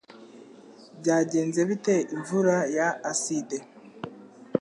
Byagenze 0.99 1.59
bite 1.69 1.95
imvura 2.15 2.55
ya 2.77 2.87
aside 3.11 3.57